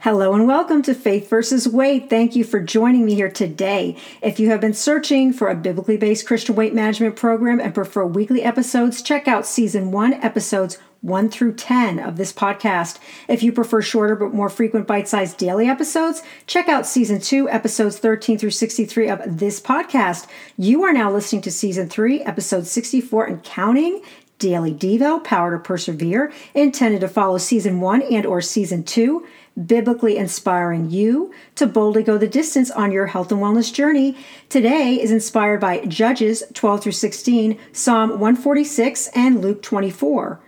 Hello 0.00 0.34
and 0.34 0.46
welcome 0.46 0.82
to 0.82 0.94
Faith 0.94 1.28
versus 1.28 1.66
Weight. 1.66 2.10
Thank 2.10 2.36
you 2.36 2.44
for 2.44 2.60
joining 2.60 3.06
me 3.06 3.14
here 3.14 3.30
today. 3.30 3.96
If 4.22 4.38
you 4.38 4.50
have 4.50 4.60
been 4.60 4.74
searching 4.74 5.32
for 5.32 5.48
a 5.48 5.54
biblically 5.54 5.96
based 5.96 6.26
Christian 6.26 6.54
weight 6.54 6.74
management 6.74 7.16
program 7.16 7.58
and 7.58 7.74
prefer 7.74 8.04
weekly 8.04 8.42
episodes, 8.42 9.00
check 9.00 9.26
out 9.26 9.46
season 9.46 9.90
one, 9.90 10.12
episodes 10.14 10.78
1 11.00 11.30
through 11.30 11.54
10 11.54 11.98
of 11.98 12.16
this 12.18 12.32
podcast. 12.32 12.98
If 13.26 13.42
you 13.42 13.52
prefer 13.52 13.80
shorter 13.80 14.14
but 14.14 14.34
more 14.34 14.50
frequent 14.50 14.86
bite 14.86 15.08
sized 15.08 15.38
daily 15.38 15.66
episodes, 15.66 16.22
check 16.46 16.68
out 16.68 16.86
season 16.86 17.20
2, 17.20 17.48
episodes 17.48 17.98
13 17.98 18.38
through 18.38 18.50
63 18.50 19.08
of 19.08 19.38
this 19.38 19.60
podcast. 19.60 20.26
You 20.58 20.84
are 20.84 20.92
now 20.92 21.10
listening 21.10 21.42
to 21.42 21.50
season 21.50 21.88
3, 21.88 22.22
episode 22.22 22.66
64 22.66 23.24
and 23.24 23.42
counting. 23.42 24.02
Daily 24.38 24.72
Devo, 24.72 25.22
Power 25.24 25.52
to 25.52 25.58
Persevere, 25.58 26.32
intended 26.54 27.00
to 27.00 27.08
follow 27.08 27.38
season 27.38 27.80
1 27.80 28.02
and 28.02 28.26
or 28.26 28.40
season 28.40 28.82
2 28.84 29.26
biblically 29.66 30.16
inspiring 30.18 30.90
you 30.90 31.32
to 31.54 31.66
boldly 31.66 32.02
go 32.02 32.18
the 32.18 32.28
distance 32.28 32.70
on 32.70 32.92
your 32.92 33.06
health 33.06 33.32
and 33.32 33.40
wellness 33.40 33.72
journey. 33.72 34.16
Today 34.48 35.00
is 35.00 35.10
inspired 35.10 35.60
by 35.60 35.84
Judges 35.86 36.42
12 36.52 36.82
through 36.82 36.92
16, 36.92 37.58
Psalm 37.72 38.10
146, 38.10 39.08
and 39.14 39.40
Luke 39.40 39.62
24, 39.62 40.40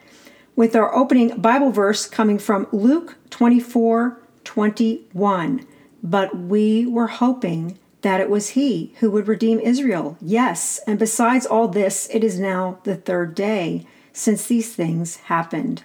with 0.57 0.77
our 0.77 0.95
opening 0.95 1.41
Bible 1.41 1.70
verse 1.70 2.07
coming 2.07 2.38
from 2.38 2.66
Luke 2.73 3.16
24 3.30 4.21
21. 4.45 5.66
But 6.02 6.37
we 6.37 6.87
were 6.87 7.07
hoping 7.07 7.79
that 8.02 8.21
it 8.21 8.30
was 8.30 8.51
He 8.51 8.93
who 9.01 9.10
would 9.10 9.29
redeem 9.29 9.60
Israel. 9.60 10.16
Yes, 10.21 10.80
and 10.87 10.99
besides 10.99 11.46
all 11.46 11.68
this, 11.68 12.09
it 12.13 12.23
is 12.23 12.38
now 12.38 12.79
the 12.85 12.96
third 12.96 13.35
day 13.35 13.87
since 14.13 14.46
these 14.46 14.74
things 14.74 15.16
happened. 15.16 15.85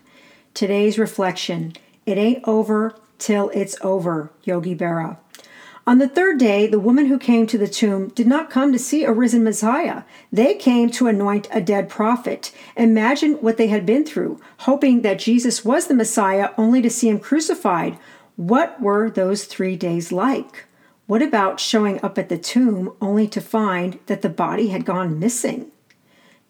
Today's 0.54 1.00
reflection 1.00 1.74
it 2.06 2.18
ain't 2.18 2.48
over 2.48 2.96
till 3.18 3.50
it's 3.54 3.78
over, 3.82 4.32
Yogi 4.44 4.76
Berra. 4.76 5.18
On 5.86 5.98
the 5.98 6.08
third 6.08 6.38
day, 6.38 6.66
the 6.66 6.80
woman 6.80 7.08
who 7.08 7.20
came 7.20 7.46
to 7.48 7.58
the 7.58 7.68
tomb 7.68 8.08
did 8.10 8.26
not 8.26 8.50
come 8.50 8.72
to 8.72 8.80
see 8.80 9.04
a 9.04 9.12
risen 9.12 9.44
Messiah. 9.44 10.04
They 10.32 10.54
came 10.54 10.90
to 10.92 11.08
anoint 11.08 11.50
a 11.52 11.60
dead 11.60 11.90
prophet. 11.90 12.54
Imagine 12.78 13.34
what 13.36 13.58
they 13.58 13.68
had 13.68 13.86
been 13.86 14.06
through, 14.06 14.40
hoping 14.60 15.02
that 15.02 15.20
Jesus 15.20 15.66
was 15.66 15.88
the 15.88 15.94
Messiah 15.94 16.52
only 16.58 16.82
to 16.82 16.90
see 16.90 17.10
him 17.10 17.20
crucified. 17.20 17.98
What 18.38 18.82
were 18.82 19.10
those 19.10 19.44
three 19.44 19.76
days 19.76 20.14
like? 20.14 20.66
What 21.14 21.22
about 21.22 21.60
showing 21.60 22.04
up 22.04 22.18
at 22.18 22.30
the 22.30 22.40
tomb 22.40 22.92
only 23.00 23.28
to 23.28 23.40
find 23.40 24.00
that 24.08 24.24
the 24.24 24.30
body 24.30 24.70
had 24.70 24.84
gone 24.84 25.20
missing? 25.20 25.72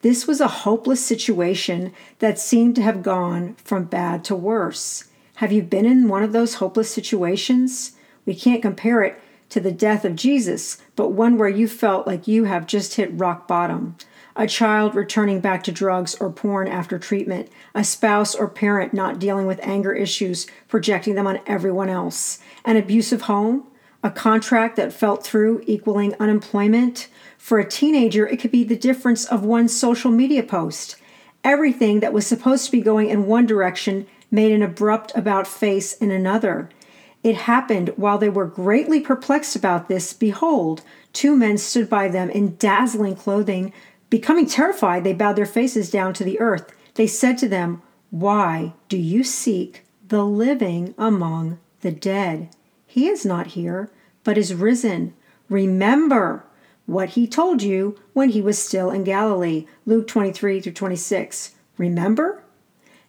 This 0.03 0.25
was 0.25 0.39
a 0.39 0.64
hopeless 0.64 1.05
situation 1.05 1.92
that 2.20 2.39
seemed 2.39 2.78
to 2.78 2.81
have 2.81 3.03
gone 3.03 3.55
from 3.55 3.83
bad 3.83 4.23
to 4.23 4.38
worse. 4.38 5.09
Have 5.36 5.52
you 5.52 5.64
been 5.64 5.86
in 5.86 6.08
one 6.08 6.23
of 6.23 6.31
those 6.31 6.53
hopeless 6.53 6.89
situations? 6.89 7.97
We 8.25 8.36
can't 8.36 8.61
compare 8.61 9.03
it 9.03 9.20
to 9.50 9.59
the 9.59 9.73
death 9.73 10.05
of 10.05 10.16
Jesus, 10.16 10.81
but 10.95 11.11
one 11.11 11.38
where 11.38 11.50
you 11.50 11.67
felt 11.67 12.08
like 12.08 12.30
you 12.30 12.45
have 12.45 12.66
just 12.66 12.94
hit 12.94 13.11
rock 13.11 13.50
bottom. 13.50 13.98
A 14.38 14.48
child 14.48 14.95
returning 14.95 15.42
back 15.42 15.64
to 15.64 15.73
drugs 15.73 16.16
or 16.22 16.31
porn 16.31 16.70
after 16.70 16.98
treatment, 16.98 17.50
a 17.75 17.83
spouse 17.83 18.33
or 18.33 18.48
parent 18.48 18.94
not 18.94 19.20
dealing 19.20 19.45
with 19.45 19.59
anger 19.61 19.92
issues, 19.92 20.48
projecting 20.70 21.16
them 21.16 21.27
on 21.27 21.42
everyone 21.45 21.89
else, 21.89 22.39
an 22.64 22.77
abusive 22.77 23.23
home, 23.23 23.67
a 24.03 24.11
contract 24.11 24.75
that 24.75 24.91
fell 24.93 25.15
through 25.15 25.64
equaling 25.65 26.14
unemployment. 26.19 27.08
For 27.37 27.58
a 27.58 27.67
teenager, 27.67 28.27
it 28.27 28.39
could 28.39 28.52
be 28.52 28.65
the 28.65 28.75
difference 28.75 29.25
of 29.25 29.43
one 29.45 29.69
social 29.69 30.11
media 30.11 30.43
post. 30.43 30.97
Everything 31.43 32.02
that 32.02 32.13
was 32.13 32.27
supposed 32.27 32.65
to 32.65 32.71
be 32.71 32.81
going 32.81 33.09
in 33.09 33.25
one 33.25 33.45
direction 33.45 34.05
made 34.30 34.52
an 34.52 34.61
abrupt 34.61 35.13
about 35.15 35.47
face 35.47 35.93
in 35.93 36.11
another. 36.11 36.69
It 37.23 37.36
happened 37.36 37.93
while 37.95 38.17
they 38.17 38.30
were 38.30 38.45
greatly 38.45 38.99
perplexed 38.99 39.55
about 39.55 39.87
this. 39.87 40.11
Behold, 40.11 40.81
two 41.13 41.36
men 41.36 41.58
stood 41.58 41.89
by 41.89 42.09
them 42.09 42.30
in 42.30 42.58
dazzling 42.58 43.15
clothing. 43.15 43.71
Becoming 44.09 44.45
terrified, 44.45 45.03
they 45.03 45.13
bowed 45.13 45.37
their 45.37 45.45
faces 45.45 45.89
down 45.89 46.13
to 46.15 46.25
the 46.25 46.39
earth. 46.42 46.73
They 46.95 47.08
said 47.08 47.37
to 47.37 47.47
them, 47.47 47.81
Why 48.09 48.73
do 48.89 48.97
you 48.97 49.23
seek 49.23 49.86
the 50.05 50.25
living 50.25 50.93
among 50.97 51.59
the 51.81 51.92
dead? 51.92 52.49
He 52.93 53.08
is 53.08 53.26
not 53.26 53.48
here, 53.58 53.89
but 54.23 54.37
is 54.37 54.54
risen. 54.54 55.15
Remember 55.49 56.45
what 56.86 57.09
he 57.09 57.26
told 57.26 57.64
you 57.64 57.95
when 58.14 58.30
he 58.30 58.39
was 58.39 58.59
still 58.59 58.92
in 58.92 59.04
Galilee. 59.04 59.65
Luke 59.87 60.08
23 60.08 60.61
through 60.61 60.73
26. 60.73 61.55
Remember? 61.80 62.43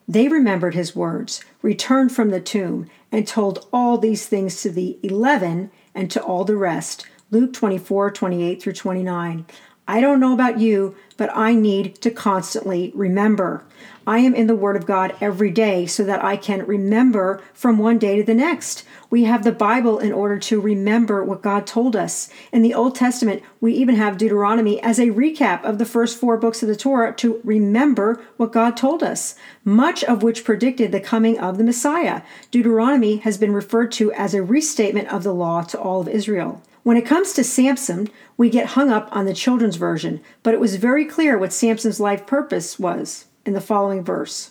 They 0.09 0.27
remembered 0.29 0.73
his 0.73 0.97
words, 0.97 1.45
returned 1.61 2.13
from 2.13 2.31
the 2.31 2.41
tomb, 2.41 2.89
and 3.13 3.29
told 3.29 3.69
all 3.75 3.99
these 3.99 4.27
things 4.27 4.63
to 4.63 4.71
the 4.71 4.99
eleven 5.03 5.71
and 5.95 6.11
to 6.13 6.23
all 6.23 6.45
the 6.45 6.57
rest. 6.57 7.07
Luke 7.31 7.53
24, 7.53 8.11
28 8.11 8.63
through 8.63 8.73
29. 8.73 9.45
I 9.87 10.01
don't 10.01 10.21
know 10.21 10.33
about 10.33 10.59
you, 10.59 10.95
but 11.19 11.31
I 11.35 11.55
need 11.55 12.01
to 12.01 12.11
constantly 12.11 12.91
remember. 12.95 13.65
I 14.07 14.19
am 14.19 14.35
in 14.35 14.47
the 14.47 14.57
Word 14.57 14.77
of 14.77 14.87
God 14.87 15.15
every 15.21 15.51
day 15.51 15.85
so 15.87 16.05
that 16.05 16.25
I 16.25 16.37
can 16.37 16.67
remember 16.67 17.43
from 17.53 17.79
one 17.79 17.99
day 17.99 18.17
to 18.17 18.23
the 18.23 18.35
next. 18.35 18.85
We 19.11 19.25
have 19.25 19.45
the 19.45 19.53
Bible 19.53 19.99
in 19.99 20.13
order 20.13 20.39
to 20.39 20.61
remember 20.61 21.23
what 21.23 21.43
God 21.43 21.67
told 21.67 21.97
us. 21.97 22.31
In 22.51 22.63
the 22.63 22.73
Old 22.73 22.95
Testament, 22.95 23.43
we 23.61 23.75
even 23.75 23.97
have 23.97 24.17
Deuteronomy 24.17 24.83
as 24.83 24.99
a 24.99 25.09
recap 25.09 25.63
of 25.65 25.79
the 25.79 25.87
first 25.87 26.19
four 26.19 26.39
books 26.39 26.63
of 26.63 26.69
the 26.69 26.77
Torah 26.77 27.15
to 27.17 27.41
remember 27.45 28.23
what 28.39 28.53
God 28.53 28.77
told 28.77 29.03
us, 29.03 29.35
much 29.65 30.03
of 30.05 30.23
which 30.23 30.45
predicted 30.45 30.93
the 30.93 31.01
coming 31.01 31.39
of 31.39 31.59
the 31.59 31.65
Messiah. 31.65 32.23
Deuteronomy 32.51 33.17
has 33.19 33.37
been 33.37 33.53
referred 33.53 33.93
to 33.93 34.13
as 34.13 34.33
a 34.33 34.43
restatement 34.43 35.09
of 35.09 35.23
the 35.23 35.35
law 35.35 35.63
to 35.63 35.79
all 35.79 36.01
of 36.01 36.09
Israel. 36.09 36.63
When 36.85 36.99
it 36.99 37.07
comes 37.07 37.33
to 37.33 37.45
Samson, 37.45 38.11
we 38.37 38.51
get 38.51 38.67
hung 38.67 38.91
up 38.91 39.09
on 39.11 39.25
the 39.25 39.33
children's 39.33 39.77
version, 39.77 40.21
but 40.43 40.53
it 40.53 40.61
was 40.61 40.77
very 40.77 41.07
clear 41.07 41.39
what 41.39 41.53
Samson's 41.53 41.99
life 41.99 42.27
purpose 42.27 42.79
was 42.79 43.25
in 43.47 43.55
the 43.55 43.61
following 43.63 44.05
verse. 44.05 44.51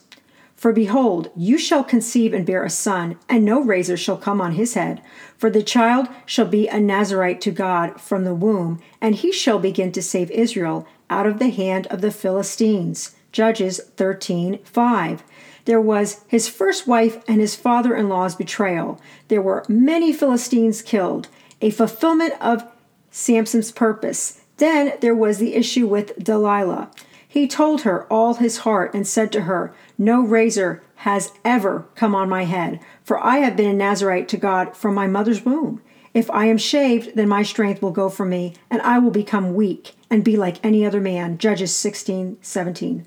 For 0.55 0.73
behold, 0.73 1.29
you 1.35 1.59
shall 1.59 1.83
conceive 1.83 2.33
and 2.33 2.43
bear 2.43 2.63
a 2.63 2.71
son, 2.71 3.19
and 3.29 3.45
no 3.45 3.61
razor 3.61 3.95
shall 3.95 4.17
come 4.17 4.41
on 4.41 4.53
his 4.53 4.73
head. 4.73 4.99
For 5.37 5.51
the 5.51 5.61
child 5.61 6.07
shall 6.25 6.47
be 6.47 6.67
a 6.67 6.79
Nazarite 6.79 7.39
to 7.41 7.51
God 7.51 8.01
from 8.01 8.23
the 8.23 8.33
womb, 8.33 8.81
and 8.99 9.13
he 9.13 9.31
shall 9.31 9.59
begin 9.59 9.91
to 9.91 10.01
save 10.01 10.31
Israel 10.31 10.87
out 11.11 11.27
of 11.27 11.37
the 11.37 11.51
hand 11.51 11.85
of 11.87 12.01
the 12.01 12.09
Philistines. 12.09 13.15
Judges 13.31 13.79
13 13.95 14.57
5. 14.63 15.23
There 15.65 15.81
was 15.81 16.25
his 16.27 16.49
first 16.49 16.87
wife 16.87 17.23
and 17.27 17.39
his 17.39 17.55
father 17.55 17.95
in 17.95 18.09
law's 18.09 18.35
betrayal. 18.35 18.99
There 19.27 19.41
were 19.41 19.65
many 19.69 20.11
Philistines 20.11 20.81
killed 20.81 21.27
a 21.61 21.69
fulfillment 21.69 22.33
of 22.41 22.65
Samson's 23.11 23.71
purpose. 23.71 24.41
Then 24.57 24.93
there 25.01 25.15
was 25.15 25.37
the 25.37 25.55
issue 25.55 25.87
with 25.87 26.17
Delilah. 26.17 26.89
He 27.27 27.47
told 27.47 27.81
her 27.81 28.05
all 28.11 28.35
his 28.35 28.59
heart 28.59 28.93
and 28.93 29.07
said 29.07 29.31
to 29.31 29.41
her, 29.41 29.73
No 29.97 30.21
razor 30.21 30.83
has 30.97 31.31
ever 31.43 31.85
come 31.95 32.13
on 32.13 32.29
my 32.29 32.43
head, 32.43 32.79
for 33.03 33.19
I 33.19 33.37
have 33.37 33.57
been 33.57 33.69
a 33.69 33.73
Nazarite 33.73 34.27
to 34.29 34.37
God 34.37 34.77
from 34.77 34.93
my 34.93 35.07
mother's 35.07 35.43
womb. 35.43 35.81
If 36.13 36.29
I 36.29 36.45
am 36.45 36.59
shaved, 36.59 37.15
then 37.15 37.27
my 37.27 37.41
strength 37.41 37.81
will 37.81 37.91
go 37.91 38.07
from 38.07 38.29
me, 38.29 38.53
and 38.69 38.81
I 38.83 38.99
will 38.99 39.11
become 39.11 39.55
weak 39.55 39.95
and 40.09 40.23
be 40.23 40.37
like 40.37 40.63
any 40.63 40.85
other 40.85 41.01
man. 41.01 41.39
Judges 41.39 41.75
16 41.75 42.37
17. 42.41 43.05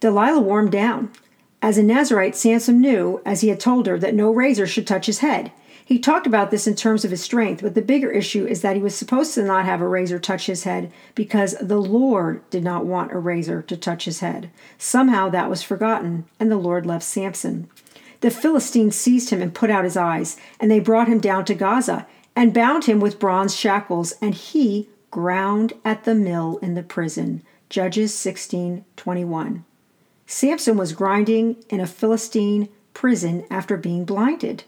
Delilah 0.00 0.40
warmed 0.40 0.72
down. 0.72 1.12
As 1.62 1.78
a 1.78 1.82
Nazarite, 1.82 2.34
Samson 2.34 2.80
knew, 2.80 3.20
as 3.24 3.42
he 3.42 3.48
had 3.48 3.60
told 3.60 3.86
her, 3.86 3.98
that 3.98 4.14
no 4.14 4.32
razor 4.32 4.66
should 4.66 4.86
touch 4.86 5.06
his 5.06 5.18
head. 5.18 5.52
He 5.90 5.98
talked 5.98 6.24
about 6.24 6.52
this 6.52 6.68
in 6.68 6.76
terms 6.76 7.04
of 7.04 7.10
his 7.10 7.20
strength, 7.20 7.62
but 7.62 7.74
the 7.74 7.82
bigger 7.82 8.12
issue 8.12 8.46
is 8.46 8.60
that 8.60 8.76
he 8.76 8.80
was 8.80 8.94
supposed 8.94 9.34
to 9.34 9.42
not 9.42 9.64
have 9.64 9.80
a 9.80 9.88
razor 9.88 10.20
touch 10.20 10.46
his 10.46 10.62
head 10.62 10.92
because 11.16 11.56
the 11.60 11.82
Lord 11.82 12.48
did 12.48 12.62
not 12.62 12.86
want 12.86 13.10
a 13.10 13.18
razor 13.18 13.60
to 13.62 13.76
touch 13.76 14.04
his 14.04 14.20
head. 14.20 14.52
Somehow 14.78 15.28
that 15.30 15.50
was 15.50 15.64
forgotten, 15.64 16.26
and 16.38 16.48
the 16.48 16.56
Lord 16.56 16.86
left 16.86 17.02
Samson. 17.02 17.68
The 18.20 18.30
Philistines 18.30 18.94
seized 18.94 19.30
him 19.30 19.42
and 19.42 19.52
put 19.52 19.68
out 19.68 19.82
his 19.82 19.96
eyes, 19.96 20.36
and 20.60 20.70
they 20.70 20.78
brought 20.78 21.08
him 21.08 21.18
down 21.18 21.44
to 21.46 21.56
Gaza 21.56 22.06
and 22.36 22.54
bound 22.54 22.84
him 22.84 23.00
with 23.00 23.18
bronze 23.18 23.56
shackles, 23.56 24.12
and 24.22 24.36
he 24.36 24.88
ground 25.10 25.72
at 25.84 26.04
the 26.04 26.14
mill 26.14 26.60
in 26.62 26.74
the 26.74 26.84
prison. 26.84 27.42
Judges 27.68 28.14
16:21. 28.14 29.64
Samson 30.24 30.76
was 30.76 30.92
grinding 30.92 31.56
in 31.68 31.80
a 31.80 31.86
Philistine 31.88 32.68
prison 32.94 33.44
after 33.50 33.76
being 33.76 34.04
blinded 34.04 34.62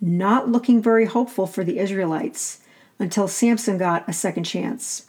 not 0.00 0.48
looking 0.48 0.82
very 0.82 1.06
hopeful 1.06 1.46
for 1.46 1.64
the 1.64 1.78
Israelites 1.78 2.60
until 2.98 3.28
Samson 3.28 3.78
got 3.78 4.08
a 4.08 4.12
second 4.12 4.44
chance. 4.44 5.06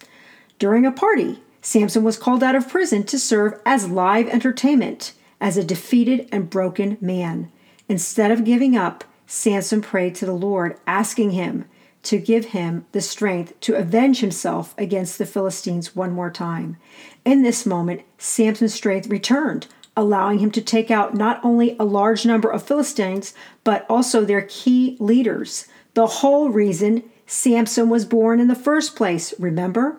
During 0.57 0.86
a 0.86 0.91
party, 0.91 1.41
Samson 1.62 2.03
was 2.03 2.18
called 2.18 2.44
out 2.44 2.56
of 2.56 2.69
prison 2.69 3.03
to 3.06 3.19
serve 3.19 3.59
as 3.65 3.89
live 3.89 4.27
entertainment 4.27 5.13
as 5.41 5.57
a 5.57 5.63
defeated 5.63 6.27
and 6.31 6.50
broken 6.50 6.97
man. 7.01 7.51
Instead 7.88 8.31
of 8.31 8.45
giving 8.45 8.77
up, 8.77 9.03
Samson 9.25 9.81
prayed 9.81 10.15
to 10.15 10.25
the 10.25 10.33
Lord, 10.33 10.77
asking 10.88 11.31
him 11.31 11.65
to 12.03 12.18
give 12.18 12.45
him 12.45 12.86
the 12.91 13.01
strength 13.01 13.59
to 13.62 13.75
avenge 13.75 14.21
himself 14.21 14.74
against 14.77 15.18
the 15.18 15.25
Philistines 15.25 15.95
one 15.95 16.12
more 16.12 16.31
time. 16.31 16.77
In 17.25 17.44
this 17.44 17.65
moment, 17.65 18.01
Samson's 18.18 18.74
strength 18.74 19.07
returned, 19.07 19.68
allowing 20.00 20.40
him 20.40 20.50
to 20.50 20.62
take 20.62 20.90
out 20.90 21.13
not 21.13 21.44
only 21.44 21.75
a 21.78 21.84
large 21.84 22.25
number 22.25 22.50
of 22.50 22.63
Philistines, 22.63 23.34
but 23.66 23.86
also 23.90 24.24
their 24.24 24.44
key 24.44 24.96
leaders. 25.00 25.68
The 25.94 26.07
whole 26.07 26.50
reason 26.50 27.04
Samson 27.28 27.90
was 27.90 28.06
born 28.06 28.40
in 28.40 28.48
the 28.48 28.56
first 28.56 28.96
place, 28.96 29.34
remember? 29.38 29.98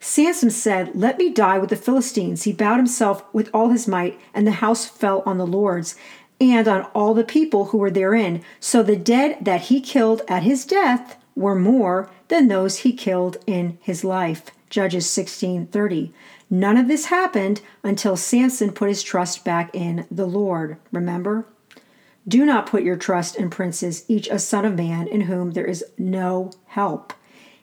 Samson 0.00 0.50
said, 0.50 0.94
Let 0.94 1.16
me 1.16 1.30
die 1.30 1.58
with 1.58 1.70
the 1.70 1.76
Philistines. 1.76 2.42
He 2.42 2.52
bowed 2.52 2.76
himself 2.76 3.24
with 3.32 3.48
all 3.54 3.70
his 3.70 3.88
might, 3.88 4.20
and 4.34 4.46
the 4.46 4.52
house 4.52 4.84
fell 4.84 5.22
on 5.24 5.38
the 5.38 5.46
lords 5.46 5.96
and 6.38 6.68
on 6.68 6.82
all 6.94 7.14
the 7.14 7.24
people 7.24 7.66
who 7.66 7.78
were 7.78 7.90
therein. 7.90 8.44
So 8.60 8.82
the 8.82 8.96
dead 8.96 9.38
that 9.40 9.62
he 9.62 9.80
killed 9.80 10.20
at 10.28 10.42
his 10.42 10.66
death 10.66 11.16
were 11.34 11.54
more 11.54 12.10
than 12.28 12.48
those 12.48 12.78
he 12.78 12.92
killed 12.92 13.38
in 13.46 13.78
his 13.80 14.04
life. 14.04 14.50
Judges 14.68 15.06
16:30. 15.06 16.12
None 16.48 16.76
of 16.76 16.88
this 16.88 17.06
happened 17.06 17.60
until 17.82 18.16
Samson 18.16 18.72
put 18.72 18.88
his 18.88 19.02
trust 19.02 19.44
back 19.44 19.74
in 19.74 20.06
the 20.10 20.26
Lord. 20.26 20.76
Remember? 20.92 21.46
Do 22.28 22.44
not 22.44 22.66
put 22.66 22.82
your 22.82 22.96
trust 22.96 23.36
in 23.36 23.50
princes, 23.50 24.04
each 24.08 24.28
a 24.28 24.38
son 24.38 24.64
of 24.64 24.76
man 24.76 25.06
in 25.06 25.22
whom 25.22 25.52
there 25.52 25.66
is 25.66 25.84
no 25.96 26.50
help. 26.66 27.12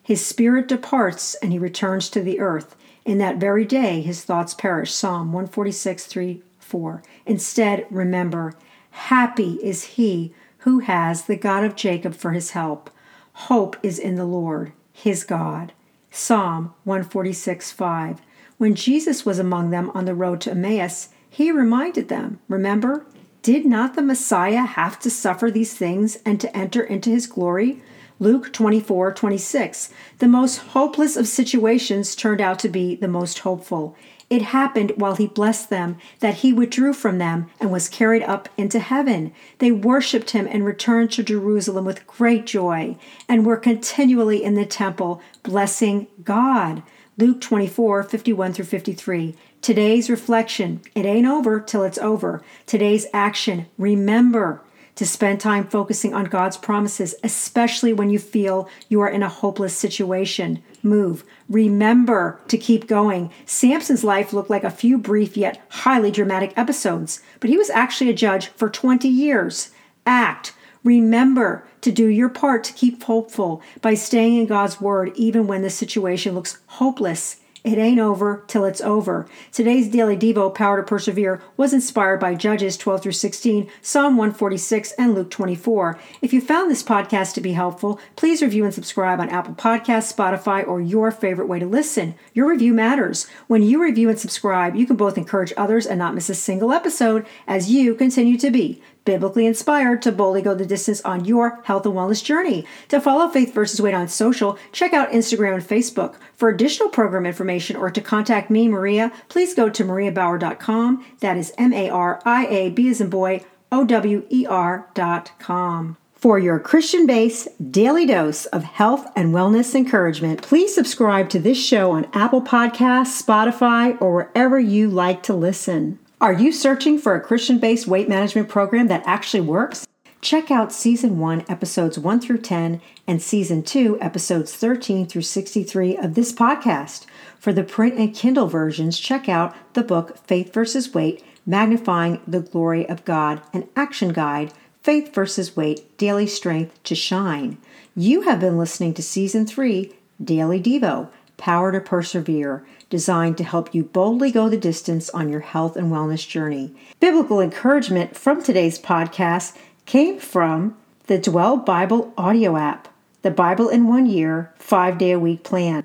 His 0.01 0.25
spirit 0.25 0.67
departs 0.67 1.35
and 1.35 1.51
he 1.51 1.59
returns 1.59 2.09
to 2.09 2.21
the 2.21 2.39
earth. 2.39 2.75
In 3.05 3.17
that 3.17 3.37
very 3.37 3.65
day 3.65 4.01
his 4.01 4.23
thoughts 4.23 4.53
perish. 4.53 4.93
Psalm 4.93 5.33
146, 5.33 6.05
3, 6.05 6.41
4. 6.59 7.03
Instead, 7.25 7.85
remember, 7.89 8.53
happy 8.91 9.59
is 9.61 9.83
he 9.83 10.33
who 10.59 10.79
has 10.79 11.23
the 11.25 11.35
God 11.35 11.63
of 11.63 11.75
Jacob 11.75 12.15
for 12.15 12.31
his 12.31 12.51
help. 12.51 12.89
Hope 13.33 13.75
is 13.83 13.99
in 13.99 14.15
the 14.15 14.25
Lord, 14.25 14.71
his 14.91 15.23
God. 15.23 15.73
Psalm 16.09 16.73
146, 16.83 17.71
5. 17.71 18.21
When 18.57 18.75
Jesus 18.75 19.25
was 19.25 19.39
among 19.39 19.69
them 19.69 19.91
on 19.93 20.05
the 20.05 20.15
road 20.15 20.41
to 20.41 20.51
Emmaus, 20.51 21.09
he 21.29 21.51
reminded 21.51 22.09
them, 22.09 22.39
remember, 22.47 23.05
did 23.41 23.65
not 23.65 23.95
the 23.95 24.01
Messiah 24.01 24.61
have 24.61 24.99
to 24.99 25.09
suffer 25.09 25.51
these 25.51 25.73
things 25.73 26.17
and 26.25 26.39
to 26.39 26.55
enter 26.55 26.81
into 26.81 27.09
his 27.09 27.27
glory? 27.27 27.81
Luke 28.19 28.53
24 28.53 29.13
26. 29.13 29.89
The 30.19 30.27
most 30.27 30.57
hopeless 30.59 31.17
of 31.17 31.27
situations 31.27 32.15
turned 32.15 32.39
out 32.39 32.59
to 32.59 32.69
be 32.69 32.95
the 32.95 33.07
most 33.07 33.39
hopeful. 33.39 33.97
It 34.29 34.43
happened 34.43 34.93
while 34.95 35.15
he 35.15 35.27
blessed 35.27 35.69
them 35.69 35.97
that 36.19 36.35
he 36.35 36.53
withdrew 36.53 36.93
from 36.93 37.17
them 37.17 37.49
and 37.59 37.71
was 37.71 37.89
carried 37.89 38.23
up 38.23 38.47
into 38.57 38.79
heaven. 38.79 39.33
They 39.59 39.71
worshiped 39.71 40.29
him 40.29 40.47
and 40.49 40.65
returned 40.65 41.11
to 41.11 41.23
Jerusalem 41.23 41.85
with 41.85 42.07
great 42.07 42.45
joy 42.45 42.97
and 43.27 43.45
were 43.45 43.57
continually 43.57 44.43
in 44.43 44.53
the 44.53 44.65
temple 44.65 45.21
blessing 45.43 46.07
God. 46.23 46.81
Luke 47.15 47.41
24 47.41 48.03
51 48.03 48.53
through 48.53 48.65
53. 48.65 49.35
Today's 49.61 50.09
reflection 50.09 50.81
it 50.95 51.05
ain't 51.05 51.27
over 51.27 51.59
till 51.59 51.83
it's 51.83 51.99
over. 51.99 52.41
Today's 52.65 53.05
action 53.13 53.67
remember 53.77 54.61
to 54.95 55.05
spend 55.05 55.39
time 55.39 55.67
focusing 55.67 56.13
on 56.13 56.25
God's 56.25 56.57
promises, 56.57 57.15
especially 57.23 57.93
when 57.93 58.09
you 58.09 58.19
feel 58.19 58.67
you 58.89 58.99
are 59.01 59.09
in 59.09 59.23
a 59.23 59.29
hopeless 59.29 59.75
situation. 59.75 60.63
Move. 60.81 61.23
Remember 61.49 62.39
to 62.47 62.57
keep 62.57 62.87
going. 62.87 63.31
Samson's 63.45 64.03
life 64.03 64.33
looked 64.33 64.49
like 64.49 64.63
a 64.63 64.71
few 64.71 64.97
brief 64.97 65.37
yet 65.37 65.61
highly 65.69 66.11
dramatic 66.11 66.53
episodes, 66.57 67.21
but 67.39 67.49
he 67.49 67.57
was 67.57 67.69
actually 67.69 68.09
a 68.09 68.13
judge 68.13 68.47
for 68.47 68.69
20 68.69 69.07
years. 69.07 69.71
Act. 70.05 70.53
Remember 70.83 71.65
to 71.81 71.91
do 71.91 72.07
your 72.07 72.29
part 72.29 72.63
to 72.65 72.73
keep 72.73 73.03
hopeful 73.03 73.61
by 73.81 73.93
staying 73.93 74.37
in 74.37 74.45
God's 74.45 74.81
word 74.81 75.11
even 75.15 75.47
when 75.47 75.61
the 75.61 75.69
situation 75.69 76.35
looks 76.35 76.59
hopeless 76.67 77.37
it 77.63 77.77
ain't 77.77 77.99
over 77.99 78.43
till 78.47 78.65
it's 78.65 78.81
over. 78.81 79.25
Today's 79.53 79.87
daily 79.87 80.17
Devo, 80.17 80.53
Power 80.53 80.77
to 80.77 80.83
Persevere, 80.83 81.41
was 81.55 81.71
inspired 81.71 82.19
by 82.19 82.35
Judges 82.35 82.75
12 82.75 83.01
through 83.01 83.11
16, 83.13 83.69
Psalm 83.81 84.17
146, 84.17 84.91
and 84.93 85.15
Luke 85.15 85.31
24. 85.31 85.97
If 86.21 86.33
you 86.33 86.41
found 86.41 86.69
this 86.69 86.83
podcast 86.83 87.33
to 87.35 87.41
be 87.41 87.53
helpful, 87.53 88.01
please 88.17 88.41
review 88.41 88.65
and 88.65 88.73
subscribe 88.73 89.21
on 89.21 89.29
Apple 89.29 89.53
Podcasts, 89.53 90.13
Spotify, 90.13 90.67
or 90.67 90.81
your 90.81 91.09
favorite 91.09 91.47
way 91.47 91.59
to 91.59 91.65
listen. 91.65 92.15
Your 92.33 92.49
review 92.49 92.73
matters. 92.73 93.27
When 93.47 93.63
you 93.63 93.81
review 93.81 94.09
and 94.09 94.19
subscribe, 94.19 94.75
you 94.75 94.85
can 94.85 94.97
both 94.97 95.17
encourage 95.17 95.53
others 95.55 95.85
and 95.85 95.97
not 95.97 96.15
miss 96.15 96.29
a 96.29 96.35
single 96.35 96.73
episode 96.73 97.25
as 97.47 97.71
you 97.71 97.95
continue 97.95 98.37
to 98.39 98.51
be 98.51 98.81
biblically 99.05 99.45
inspired 99.45 100.01
to 100.01 100.11
boldly 100.11 100.41
go 100.41 100.55
the 100.55 100.65
distance 100.65 101.01
on 101.01 101.25
your 101.25 101.61
health 101.63 101.85
and 101.85 101.95
wellness 101.95 102.23
journey. 102.23 102.65
To 102.89 103.01
follow 103.01 103.27
Faith 103.29 103.53
versus 103.53 103.81
Weight 103.81 103.93
on 103.93 104.07
social, 104.07 104.57
check 104.71 104.93
out 104.93 105.11
Instagram 105.11 105.55
and 105.55 105.63
Facebook. 105.63 106.15
For 106.35 106.49
additional 106.49 106.89
program 106.89 107.25
information 107.25 107.75
or 107.75 107.89
to 107.91 108.01
contact 108.01 108.49
me, 108.49 108.67
Maria, 108.67 109.11
please 109.29 109.53
go 109.53 109.69
to 109.69 109.83
mariabower.com. 109.83 111.05
That 111.19 111.37
is 111.37 111.53
M 111.57 111.73
A 111.73 111.89
R 111.89 112.21
I 112.25 112.45
A 112.47 112.69
B 112.69 112.89
as 112.89 113.01
in 113.01 113.09
boy, 113.09 113.43
O 113.71 113.85
W 113.85 114.25
E 114.29 114.45
R.com. 114.45 115.97
For 116.23 116.39
your 116.39 116.57
Christian 116.57 117.05
based 117.05 117.49
daily 117.69 118.05
dose 118.05 118.45
of 118.45 118.63
health 118.63 119.11
and 119.13 119.33
wellness 119.33 119.75
encouragement, 119.75 120.41
please 120.41 120.73
subscribe 120.73 121.29
to 121.31 121.39
this 121.39 121.61
show 121.61 121.91
on 121.91 122.07
Apple 122.13 122.41
Podcasts, 122.41 123.21
Spotify, 123.21 124.01
or 124.01 124.13
wherever 124.13 124.57
you 124.57 124.89
like 124.89 125.21
to 125.23 125.33
listen. 125.33 125.99
Are 126.23 126.31
you 126.31 126.53
searching 126.53 126.99
for 126.99 127.15
a 127.15 127.19
Christian 127.19 127.59
based 127.59 127.85
weight 127.85 128.07
management 128.07 128.47
program 128.47 128.87
that 128.87 129.03
actually 129.05 129.41
works? 129.41 129.85
Check 130.21 130.49
out 130.49 130.71
Season 130.71 131.19
1, 131.19 131.43
Episodes 131.49 131.99
1 131.99 132.21
through 132.21 132.37
10, 132.37 132.79
and 133.05 133.21
Season 133.21 133.61
2, 133.61 133.99
Episodes 133.99 134.55
13 134.55 135.05
through 135.05 135.23
63 135.23 135.97
of 135.97 136.13
this 136.13 136.31
podcast. 136.31 137.07
For 137.37 137.51
the 137.51 137.65
print 137.65 137.95
and 137.95 138.15
Kindle 138.15 138.47
versions, 138.47 138.97
check 138.97 139.27
out 139.27 139.53
the 139.73 139.83
book 139.83 140.17
Faith 140.17 140.53
versus 140.53 140.93
Weight 140.93 141.21
Magnifying 141.45 142.21
the 142.25 142.39
Glory 142.39 142.87
of 142.87 143.03
God, 143.03 143.41
an 143.51 143.67
action 143.75 144.13
guide, 144.13 144.53
Faith 144.81 145.13
versus 145.13 145.57
Weight 145.57 145.97
Daily 145.97 146.25
Strength 146.25 146.81
to 146.83 146.95
Shine. 146.95 147.57
You 147.97 148.21
have 148.21 148.39
been 148.39 148.57
listening 148.57 148.93
to 148.93 149.03
Season 149.03 149.45
3, 149.45 149.93
Daily 150.23 150.61
Devo 150.61 151.09
Power 151.37 151.71
to 151.71 151.79
Persevere 151.79 152.65
designed 152.89 153.37
to 153.37 153.43
help 153.43 153.73
you 153.73 153.83
boldly 153.83 154.31
go 154.31 154.49
the 154.49 154.57
distance 154.57 155.09
on 155.09 155.29
your 155.29 155.39
health 155.39 155.75
and 155.75 155.91
wellness 155.91 156.27
journey. 156.27 156.73
Biblical 156.99 157.41
encouragement 157.41 158.15
from 158.15 158.43
today's 158.43 158.79
podcast 158.79 159.57
came 159.85 160.19
from 160.19 160.77
the 161.07 161.17
Dwell 161.17 161.57
Bible 161.57 162.13
audio 162.17 162.55
app, 162.55 162.87
the 163.23 163.31
Bible 163.31 163.67
in 163.67 163.87
One 163.87 164.05
Year, 164.05 164.53
five 164.57 164.97
day 164.97 165.11
a 165.11 165.19
week 165.19 165.43
plan. 165.43 165.83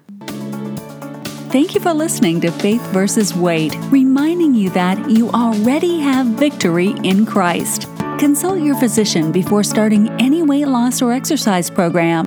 Thank 1.50 1.74
you 1.74 1.80
for 1.80 1.94
listening 1.94 2.42
to 2.42 2.50
Faith 2.50 2.82
versus 2.88 3.34
Weight, 3.34 3.74
reminding 3.90 4.54
you 4.54 4.68
that 4.70 5.10
you 5.10 5.30
already 5.30 5.98
have 6.00 6.26
victory 6.26 6.94
in 7.04 7.24
Christ. 7.24 7.88
Consult 8.18 8.60
your 8.60 8.78
physician 8.78 9.32
before 9.32 9.62
starting 9.62 10.08
any 10.20 10.42
weight 10.42 10.66
loss 10.66 11.00
or 11.00 11.12
exercise 11.12 11.70
program 11.70 12.26